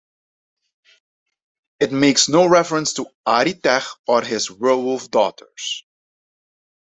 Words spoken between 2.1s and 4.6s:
no reference to Airitech or his